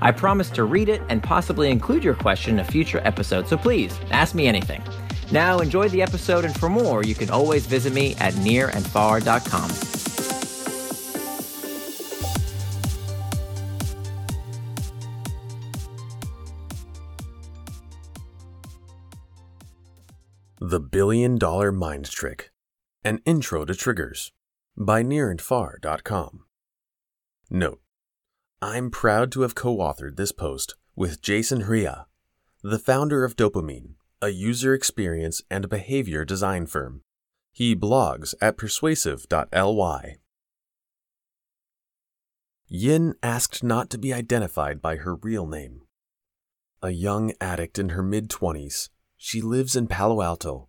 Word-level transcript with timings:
I 0.00 0.12
promise 0.12 0.50
to 0.50 0.64
read 0.64 0.88
it 0.88 1.02
and 1.08 1.22
possibly 1.22 1.70
include 1.70 2.04
your 2.04 2.14
question 2.14 2.54
in 2.54 2.60
a 2.60 2.64
future 2.64 3.00
episode, 3.04 3.48
so 3.48 3.56
please 3.56 3.98
ask 4.10 4.34
me 4.34 4.46
anything. 4.46 4.82
Now, 5.32 5.58
enjoy 5.58 5.88
the 5.88 6.02
episode, 6.02 6.44
and 6.44 6.56
for 6.58 6.68
more, 6.68 7.02
you 7.02 7.14
can 7.14 7.30
always 7.30 7.66
visit 7.66 7.92
me 7.92 8.14
at 8.16 8.34
nirandfar.com. 8.34 9.70
The 20.60 20.80
Billion 20.80 21.38
Dollar 21.38 21.70
Mind 21.70 22.06
Trick 22.06 22.50
An 23.04 23.20
Intro 23.24 23.64
to 23.64 23.74
Triggers 23.74 24.32
by 24.76 25.02
nirandfar.com. 25.02 26.44
Note 27.50 27.80
I'm 28.62 28.90
proud 28.90 29.30
to 29.32 29.42
have 29.42 29.54
co 29.54 29.76
authored 29.76 30.16
this 30.16 30.32
post 30.32 30.76
with 30.94 31.20
Jason 31.20 31.64
Hreha, 31.64 32.06
the 32.62 32.78
founder 32.78 33.22
of 33.22 33.36
Dopamine, 33.36 33.96
a 34.22 34.30
user 34.30 34.72
experience 34.72 35.42
and 35.50 35.68
behavior 35.68 36.24
design 36.24 36.66
firm. 36.66 37.02
He 37.52 37.76
blogs 37.76 38.34
at 38.40 38.56
persuasive.ly. 38.56 40.16
Yin 42.68 43.14
asked 43.22 43.62
not 43.62 43.90
to 43.90 43.98
be 43.98 44.12
identified 44.12 44.80
by 44.80 44.96
her 44.96 45.14
real 45.14 45.46
name. 45.46 45.82
A 46.82 46.90
young 46.90 47.32
addict 47.40 47.78
in 47.78 47.90
her 47.90 48.02
mid 48.02 48.28
20s, 48.30 48.88
she 49.18 49.42
lives 49.42 49.76
in 49.76 49.86
Palo 49.86 50.22
Alto 50.22 50.68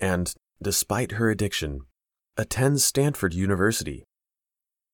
and, 0.00 0.34
despite 0.60 1.12
her 1.12 1.30
addiction, 1.30 1.82
attends 2.36 2.84
Stanford 2.84 3.34
University. 3.34 4.04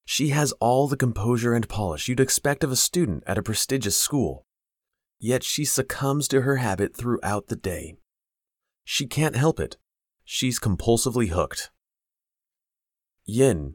She 0.08 0.28
has 0.28 0.52
all 0.60 0.86
the 0.86 0.96
composure 0.96 1.52
and 1.52 1.68
polish 1.68 2.06
you'd 2.06 2.20
expect 2.20 2.62
of 2.62 2.70
a 2.70 2.76
student 2.76 3.24
at 3.26 3.38
a 3.38 3.42
prestigious 3.42 3.96
school. 3.96 4.46
Yet 5.18 5.42
she 5.42 5.64
succumbs 5.64 6.28
to 6.28 6.42
her 6.42 6.56
habit 6.56 6.96
throughout 6.96 7.48
the 7.48 7.56
day. 7.56 7.96
She 8.84 9.06
can't 9.06 9.34
help 9.34 9.58
it. 9.58 9.76
She's 10.24 10.60
compulsively 10.60 11.30
hooked. 11.30 11.70
Yin 13.24 13.74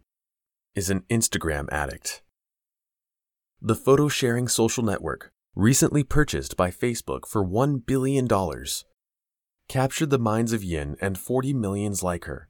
is 0.74 0.90
an 0.90 1.02
Instagram 1.10 1.68
addict. 1.70 2.24
The 3.62 3.76
photo 3.76 4.08
sharing 4.08 4.48
social 4.48 4.84
network, 4.84 5.34
recently 5.54 6.04
purchased 6.04 6.56
by 6.56 6.72
Facebook 6.72 7.28
for 7.28 7.46
$1 7.46 7.86
billion, 7.86 8.28
captured 9.68 10.10
the 10.10 10.18
minds 10.18 10.54
of 10.54 10.64
Yin 10.64 10.96
and 11.02 11.18
40 11.18 11.54
millions 11.54 12.02
like 12.02 12.24
her. 12.24 12.48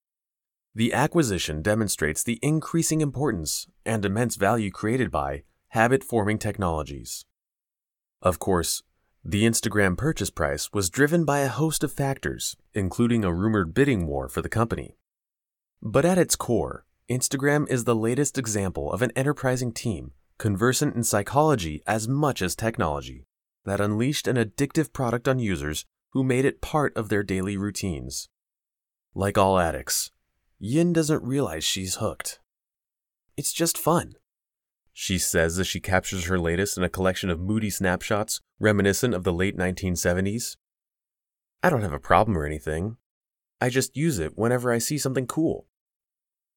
The 0.74 0.94
acquisition 0.94 1.62
demonstrates 1.62 2.24
the 2.24 2.40
increasing 2.42 3.02
importance 3.02 3.68
and 3.86 4.06
immense 4.06 4.38
value 4.38 4.72
created 4.72 5.12
by 5.12 5.44
habit 5.70 6.04
forming 6.04 6.38
technologies. 6.38 7.26
Of 8.22 8.40
course, 8.40 8.84
the 9.24 9.44
Instagram 9.44 9.98
purchase 9.98 10.30
price 10.30 10.72
was 10.72 10.90
driven 10.90 11.26
by 11.26 11.40
a 11.40 11.50
host 11.50 11.84
of 11.84 11.92
factors, 11.92 12.56
including 12.74 13.26
a 13.26 13.34
rumored 13.34 13.74
bidding 13.74 14.08
war 14.08 14.30
for 14.30 14.42
the 14.42 14.50
company. 14.50 14.96
But 15.82 16.06
at 16.06 16.18
its 16.18 16.36
core, 16.36 16.86
Instagram 17.10 17.68
is 17.70 17.84
the 17.84 17.96
latest 17.96 18.38
example 18.38 18.94
of 18.94 19.02
an 19.02 19.12
enterprising 19.16 19.74
team 19.74 20.14
conversant 20.38 20.96
in 20.96 21.04
psychology 21.04 21.84
as 21.86 22.08
much 22.08 22.42
as 22.42 22.56
technology 22.56 23.26
that 23.66 23.82
unleashed 23.82 24.28
an 24.28 24.38
addictive 24.38 24.92
product 24.92 25.28
on 25.28 25.38
users 25.38 25.86
who 26.14 26.24
made 26.24 26.46
it 26.46 26.62
part 26.62 26.96
of 26.96 27.10
their 27.10 27.22
daily 27.22 27.58
routines. 27.58 28.28
Like 29.14 29.38
all 29.38 29.60
addicts, 29.60 30.10
Yin 30.64 30.94
doesn't 30.94 31.24
realize 31.24 31.64
she's 31.64 31.96
hooked. 31.96 32.40
It's 33.36 33.52
just 33.52 33.80
fun. 33.80 34.14
She 34.94 35.18
says 35.18 35.58
as 35.58 35.66
she 35.66 35.80
captures 35.80 36.26
her 36.26 36.38
latest 36.38 36.78
in 36.78 36.84
a 36.84 36.90
collection 36.90 37.32
of 37.32 37.40
moody 37.40 37.72
snapshots 37.72 38.42
reminiscent 38.60 39.16
of 39.16 39.24
the 39.24 39.34
late 39.34 39.58
1970s. 39.58 40.58
I 41.64 41.72
don't 41.72 41.82
have 41.82 41.94
a 41.94 42.00
problem 42.00 42.38
or 42.38 42.46
anything. 42.46 42.98
I 43.60 43.70
just 43.70 43.98
use 43.98 44.20
it 44.20 44.34
whenever 44.38 44.72
I 44.72 44.78
see 44.78 45.00
something 45.00 45.26
cool. 45.26 45.66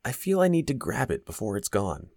I 0.05 0.13
feel 0.13 0.39
I 0.39 0.49
need 0.49 0.69
to 0.69 0.75
grab 0.75 1.11
it 1.11 1.25
before 1.25 1.57
it's 1.57 1.69
gone. 1.69 2.09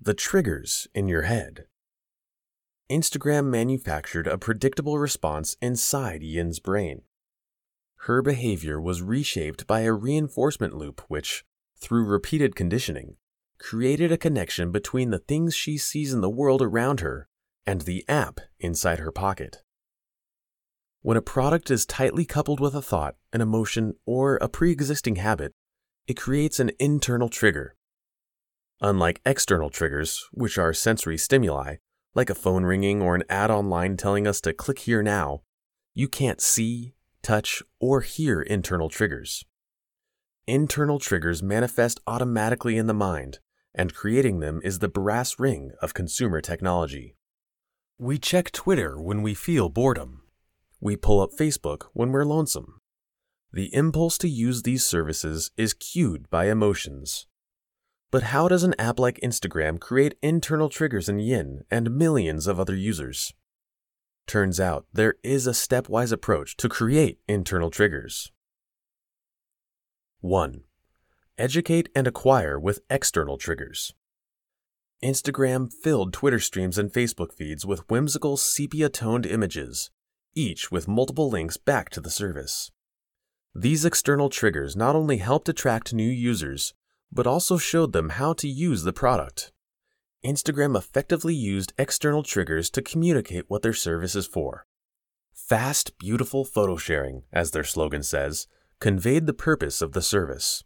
The 0.00 0.14
triggers 0.14 0.86
in 0.94 1.08
your 1.08 1.22
head. 1.22 1.64
Instagram 2.88 3.46
manufactured 3.46 4.28
a 4.28 4.38
predictable 4.38 5.00
response 5.00 5.56
inside 5.60 6.22
Yin's 6.22 6.60
brain 6.60 7.02
her 8.00 8.22
behavior 8.22 8.80
was 8.80 9.02
reshaped 9.02 9.66
by 9.66 9.80
a 9.80 9.92
reinforcement 9.92 10.74
loop 10.74 11.02
which, 11.08 11.44
through 11.76 12.04
repeated 12.04 12.54
conditioning, 12.54 13.16
created 13.58 14.12
a 14.12 14.18
connection 14.18 14.70
between 14.70 15.10
the 15.10 15.18
things 15.18 15.54
she 15.54 15.78
sees 15.78 16.12
in 16.12 16.20
the 16.20 16.30
world 16.30 16.62
around 16.62 17.00
her 17.00 17.28
and 17.66 17.82
the 17.82 18.04
app 18.08 18.40
inside 18.60 18.98
her 18.98 19.10
pocket. 19.10 19.62
When 21.02 21.16
a 21.16 21.22
product 21.22 21.70
is 21.70 21.86
tightly 21.86 22.24
coupled 22.24 22.58
with 22.58 22.74
a 22.74 22.82
thought, 22.82 23.14
an 23.32 23.40
emotion, 23.40 23.94
or 24.06 24.36
a 24.36 24.48
pre 24.48 24.72
existing 24.72 25.16
habit, 25.16 25.52
it 26.08 26.14
creates 26.14 26.58
an 26.58 26.72
internal 26.80 27.28
trigger. 27.28 27.76
Unlike 28.80 29.20
external 29.24 29.70
triggers, 29.70 30.26
which 30.32 30.58
are 30.58 30.72
sensory 30.72 31.16
stimuli, 31.16 31.76
like 32.14 32.28
a 32.28 32.34
phone 32.34 32.64
ringing 32.64 33.00
or 33.00 33.14
an 33.14 33.22
ad 33.28 33.52
online 33.52 33.96
telling 33.96 34.26
us 34.26 34.40
to 34.40 34.52
click 34.52 34.80
here 34.80 35.02
now, 35.02 35.42
you 35.94 36.08
can't 36.08 36.40
see, 36.40 36.95
touch, 37.26 37.60
or 37.80 38.02
hear 38.02 38.40
internal 38.40 38.88
triggers. 38.88 39.44
Internal 40.46 41.00
triggers 41.00 41.42
manifest 41.42 41.98
automatically 42.06 42.78
in 42.78 42.86
the 42.86 42.94
mind, 42.94 43.40
and 43.74 43.92
creating 43.94 44.38
them 44.38 44.60
is 44.62 44.78
the 44.78 44.88
brass 44.88 45.38
ring 45.38 45.72
of 45.82 45.92
consumer 45.92 46.40
technology. 46.40 47.16
We 47.98 48.18
check 48.18 48.52
Twitter 48.52 49.00
when 49.00 49.22
we 49.22 49.34
feel 49.34 49.68
boredom. 49.68 50.22
We 50.80 50.96
pull 50.96 51.20
up 51.20 51.30
Facebook 51.32 51.86
when 51.94 52.12
we're 52.12 52.24
lonesome. 52.24 52.80
The 53.52 53.74
impulse 53.74 54.18
to 54.18 54.28
use 54.28 54.62
these 54.62 54.86
services 54.86 55.50
is 55.56 55.74
cued 55.74 56.30
by 56.30 56.48
emotions. 56.48 57.26
But 58.12 58.24
how 58.24 58.46
does 58.46 58.62
an 58.62 58.74
app 58.78 59.00
like 59.00 59.18
Instagram 59.20 59.80
create 59.80 60.14
internal 60.22 60.68
triggers 60.68 61.08
in 61.08 61.18
Yin 61.18 61.64
and 61.72 61.96
millions 61.96 62.46
of 62.46 62.60
other 62.60 62.76
users? 62.76 63.34
Turns 64.26 64.58
out 64.58 64.86
there 64.92 65.14
is 65.22 65.46
a 65.46 65.50
stepwise 65.50 66.10
approach 66.10 66.56
to 66.56 66.68
create 66.68 67.20
internal 67.28 67.70
triggers. 67.70 68.32
1. 70.20 70.62
Educate 71.38 71.88
and 71.94 72.08
acquire 72.08 72.58
with 72.58 72.80
external 72.90 73.38
triggers. 73.38 73.94
Instagram 75.04 75.72
filled 75.72 76.12
Twitter 76.12 76.40
streams 76.40 76.76
and 76.76 76.92
Facebook 76.92 77.32
feeds 77.32 77.64
with 77.64 77.88
whimsical 77.88 78.36
sepia 78.36 78.88
toned 78.88 79.26
images, 79.26 79.90
each 80.34 80.72
with 80.72 80.88
multiple 80.88 81.28
links 81.28 81.56
back 81.56 81.90
to 81.90 82.00
the 82.00 82.10
service. 82.10 82.72
These 83.54 83.84
external 83.84 84.28
triggers 84.28 84.74
not 84.74 84.96
only 84.96 85.18
helped 85.18 85.48
attract 85.48 85.94
new 85.94 86.10
users, 86.10 86.74
but 87.12 87.26
also 87.26 87.58
showed 87.58 87.92
them 87.92 88.08
how 88.08 88.32
to 88.32 88.48
use 88.48 88.82
the 88.82 88.92
product. 88.92 89.52
Instagram 90.26 90.76
effectively 90.76 91.34
used 91.36 91.72
external 91.78 92.24
triggers 92.24 92.68
to 92.70 92.82
communicate 92.82 93.44
what 93.46 93.62
their 93.62 93.72
service 93.72 94.16
is 94.16 94.26
for. 94.26 94.66
Fast, 95.32 95.96
beautiful 95.98 96.44
photo 96.44 96.76
sharing, 96.76 97.22
as 97.32 97.52
their 97.52 97.62
slogan 97.62 98.02
says, 98.02 98.48
conveyed 98.80 99.26
the 99.26 99.32
purpose 99.32 99.80
of 99.80 99.92
the 99.92 100.02
service. 100.02 100.64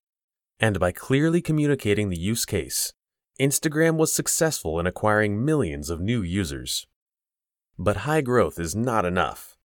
And 0.58 0.80
by 0.80 0.92
clearly 0.92 1.42
communicating 1.42 2.08
the 2.08 2.18
use 2.18 2.46
case, 2.46 2.94
Instagram 3.38 3.98
was 3.98 4.14
successful 4.14 4.80
in 4.80 4.86
acquiring 4.86 5.44
millions 5.44 5.90
of 5.90 6.00
new 6.00 6.22
users. 6.22 6.86
But 7.78 7.98
high 8.08 8.22
growth 8.22 8.58
is 8.58 8.74
not 8.74 9.04
enough. 9.04 9.58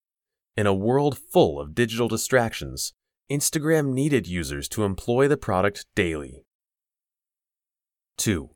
In 0.57 0.67
a 0.67 0.73
world 0.73 1.17
full 1.17 1.57
of 1.57 1.73
digital 1.73 2.09
distractions, 2.09 2.93
Instagram 3.31 3.93
needed 3.93 4.27
users 4.27 4.67
to 4.69 4.83
employ 4.83 5.29
the 5.29 5.37
product 5.37 5.85
daily. 5.95 6.43
2. 8.17 8.54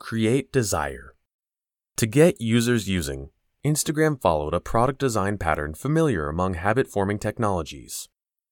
Create 0.00 0.50
desire. 0.50 1.14
To 1.98 2.06
get 2.06 2.40
users 2.40 2.88
using, 2.88 3.28
Instagram 3.64 4.20
followed 4.20 4.54
a 4.54 4.60
product 4.60 4.98
design 4.98 5.36
pattern 5.36 5.74
familiar 5.74 6.28
among 6.28 6.54
habit 6.54 6.88
forming 6.88 7.18
technologies 7.18 8.08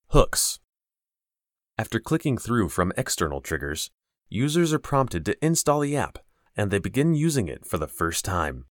hooks. 0.09 0.59
After 1.77 1.99
clicking 1.99 2.37
through 2.37 2.69
from 2.69 2.93
external 2.95 3.41
triggers, 3.41 3.89
users 4.29 4.71
are 4.71 4.79
prompted 4.79 5.25
to 5.25 5.45
install 5.45 5.79
the 5.81 5.97
app 5.97 6.19
and 6.55 6.69
they 6.69 6.79
begin 6.79 7.15
using 7.15 7.47
it 7.47 7.65
for 7.65 7.77
the 7.79 7.87
first 7.87 8.23
time. 8.23 8.65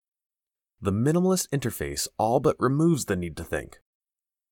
the 0.80 0.92
minimalist 0.92 1.48
interface 1.48 2.06
all 2.16 2.38
but 2.38 2.56
removes 2.60 3.06
the 3.06 3.16
need 3.16 3.36
to 3.36 3.44
think. 3.44 3.80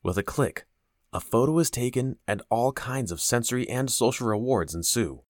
With 0.02 0.18
a 0.18 0.24
click, 0.24 0.66
a 1.12 1.20
photo 1.20 1.56
is 1.60 1.70
taken 1.70 2.16
and 2.26 2.42
all 2.50 2.72
kinds 2.72 3.12
of 3.12 3.20
sensory 3.20 3.68
and 3.68 3.88
social 3.88 4.26
rewards 4.26 4.74
ensue. 4.74 5.22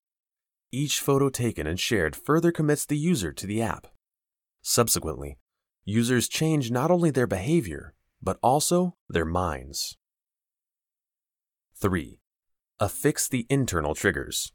Each 0.76 1.00
photo 1.00 1.31
taken 1.31 1.67
and 1.67 1.81
shared 1.81 2.14
further 2.14 2.52
commits 2.52 2.84
the 2.84 2.99
user 2.99 3.32
to 3.32 3.46
the 3.46 3.62
app. 3.62 3.87
Subsequently, 4.61 5.38
users 5.87 6.28
change 6.28 6.70
not 6.70 6.90
only 6.90 7.11
their 7.11 7.26
behavior, 7.26 7.94
but 8.20 8.38
also 8.43 8.94
their 9.08 9.25
minds. 9.25 9.96
3. 11.81 12.20
Affix 12.78 13.26
the 13.26 13.46
internal 13.49 13.94
triggers. 13.94 14.52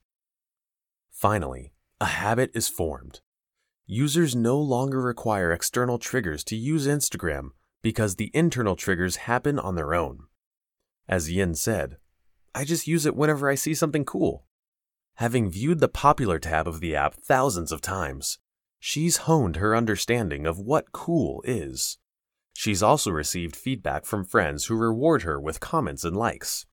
Finally, 1.10 1.74
a 2.00 2.06
habit 2.06 2.52
is 2.54 2.68
formed. 2.68 3.22
Users 3.88 4.36
no 4.36 4.60
longer 4.60 5.02
require 5.02 5.52
external 5.52 5.98
triggers 5.98 6.44
to 6.44 6.56
use 6.56 6.86
Instagram 6.86 7.50
because 7.82 8.18
the 8.18 8.30
internal 8.36 8.76
triggers 8.76 9.26
happen 9.26 9.58
on 9.58 9.74
their 9.74 9.96
own. 9.96 10.26
As 11.10 11.32
Yin 11.32 11.56
said, 11.56 11.98
I 12.54 12.64
just 12.64 12.86
use 12.86 13.08
it 13.08 13.16
whenever 13.16 13.50
I 13.50 13.56
see 13.56 13.74
something 13.74 14.06
cool. 14.06 14.46
Having 15.22 15.52
viewed 15.52 15.82
the 15.82 15.88
popular 15.88 16.40
tab 16.40 16.68
of 16.68 16.80
the 16.80 16.96
app 16.96 17.14
thousands 17.14 17.72
of 17.72 17.80
times, 17.80 18.40
she's 18.80 19.28
honed 19.28 19.58
her 19.58 19.76
understanding 19.76 20.48
of 20.48 20.58
what 20.58 20.92
cool 20.94 21.44
is. 21.46 22.00
She's 22.54 22.82
also 22.82 23.12
received 23.12 23.56
feedback 23.56 24.06
from 24.06 24.26
friends 24.26 24.66
who 24.66 24.76
reward 24.76 25.22
her 25.22 25.40
with 25.40 25.60
comments 25.60 26.04
and 26.04 26.18
likes. 26.18 26.66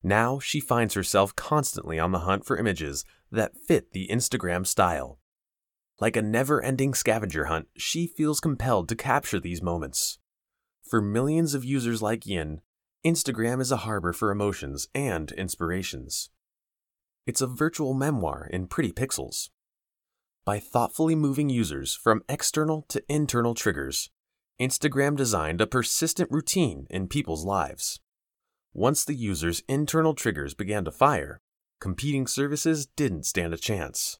Now 0.00 0.38
she 0.38 0.60
finds 0.60 0.94
herself 0.94 1.34
constantly 1.34 1.98
on 1.98 2.12
the 2.12 2.20
hunt 2.20 2.46
for 2.46 2.56
images 2.56 3.04
that 3.32 3.56
fit 3.56 3.90
the 3.90 4.06
Instagram 4.12 4.64
style. 4.64 5.18
Like 5.98 6.14
a 6.14 6.22
never 6.22 6.62
ending 6.62 6.94
scavenger 6.94 7.46
hunt, 7.46 7.66
she 7.76 8.06
feels 8.06 8.38
compelled 8.38 8.88
to 8.90 8.94
capture 8.94 9.40
these 9.40 9.60
moments. 9.60 10.20
For 10.88 11.00
millions 11.02 11.52
of 11.52 11.64
users 11.64 12.00
like 12.00 12.26
Yin, 12.26 12.60
Instagram 13.04 13.60
is 13.60 13.72
a 13.72 13.78
harbor 13.78 14.12
for 14.12 14.30
emotions 14.30 14.86
and 14.94 15.32
inspirations. 15.32 16.30
It's 17.24 17.40
a 17.40 17.46
virtual 17.46 17.94
memoir 17.94 18.48
in 18.52 18.66
pretty 18.66 18.92
pixels. 18.92 19.50
By 20.44 20.58
thoughtfully 20.58 21.14
moving 21.14 21.48
users 21.48 21.94
from 21.94 22.24
external 22.28 22.82
to 22.88 23.04
internal 23.08 23.54
triggers, 23.54 24.10
Instagram 24.60 25.16
designed 25.16 25.60
a 25.60 25.66
persistent 25.68 26.30
routine 26.32 26.86
in 26.90 27.06
people's 27.06 27.44
lives. 27.44 28.00
Once 28.74 29.04
the 29.04 29.14
user's 29.14 29.62
internal 29.68 30.14
triggers 30.14 30.54
began 30.54 30.84
to 30.84 30.90
fire, 30.90 31.40
competing 31.78 32.26
services 32.26 32.86
didn't 32.86 33.24
stand 33.24 33.54
a 33.54 33.58
chance. 33.58 34.18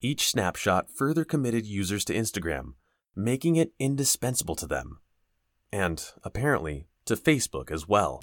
Each 0.00 0.28
snapshot 0.28 0.90
further 0.90 1.26
committed 1.26 1.66
users 1.66 2.06
to 2.06 2.14
Instagram, 2.14 2.72
making 3.14 3.56
it 3.56 3.72
indispensable 3.78 4.54
to 4.56 4.66
them. 4.66 5.00
And, 5.70 6.02
apparently, 6.24 6.86
to 7.04 7.16
Facebook 7.16 7.70
as 7.70 7.86
well. 7.86 8.22